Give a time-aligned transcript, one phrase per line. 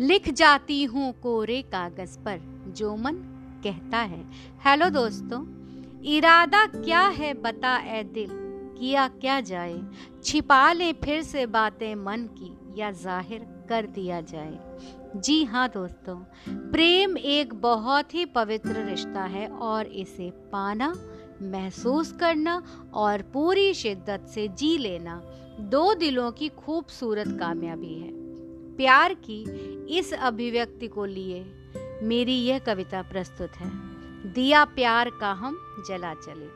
[0.00, 2.40] लिख जाती हूँ कोरे कागज़ पर,
[2.76, 3.14] जो मन
[3.64, 4.24] कहता है।
[4.66, 5.40] हेलो दोस्तों,
[6.04, 8.28] इरादा क्या है बता ए दिल,
[8.78, 9.82] किया क्या जाए?
[10.24, 14.58] छिपा ले फिर से बातें मन की, या ज़ाहिर कर दिया जाए।
[15.16, 16.16] जी हाँ दोस्तों,
[16.48, 20.88] प्रेम एक बहुत ही पवित्र रिश्ता है, और इसे पाना,
[21.42, 22.62] महसूस करना,
[22.94, 25.22] और पूरी शिद्दत से जी लेना,
[25.60, 28.20] दो दिलों की खूबसूरत कामयाबी है।
[28.76, 29.44] प्यार की
[29.90, 31.44] इस अभिव्यक्ति को लिए
[32.02, 33.70] मेरी यह कविता प्रस्तुत है।
[34.32, 36.46] दिया प्यार का हम जला चले।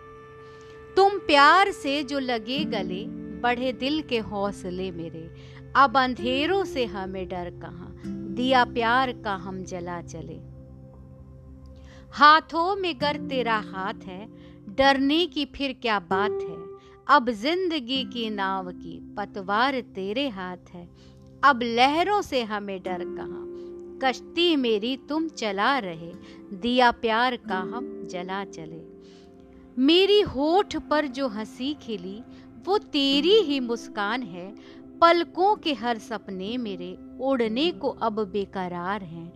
[0.96, 3.04] तुम प्यार से जो लगे गले,
[3.40, 5.34] बढ़े दिल के हौसले मेरे।
[5.76, 8.02] अब अंधेरों से हमें डर कहाँ?
[8.34, 10.54] दिया प्यार का हम जला चले।
[12.12, 14.28] हाथों में गर तेरा हाथ है,
[14.68, 16.74] डरने की फिर क्या बात है?
[17.08, 21.13] अब ज़िंदगी की नाव की पतवार तेरे हाथ है।
[21.44, 23.44] अब लहरों से हमें डर कहाँ?
[24.02, 26.12] कश्ती मेरी तुम चला रहे,
[26.52, 28.80] दिया प्यार का हम जला चले।
[29.78, 32.22] मेरी होठ पर जो हँसी खिली,
[32.64, 34.54] वो तेरी ही मुस्कान है।
[35.00, 39.32] पलकों के हर सपने मेरे उड़ने को अब बेकरार हैं।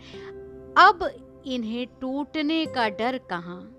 [0.75, 1.11] अब
[1.47, 3.77] इन्हें टूटने का डर कहाँ?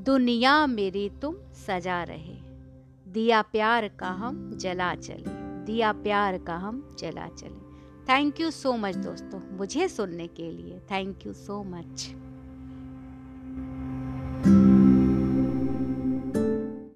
[0.00, 2.36] दुनिया मेरी तुम सजा रहे,
[3.08, 7.66] दिया प्यार का हम जला चले। दिया प्यार का हम चला चले।
[8.08, 12.08] थैंक यू सो मच दोस्तों, मुझे सुनने के लिए। Thank you so much